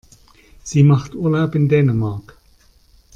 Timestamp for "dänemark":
1.69-2.35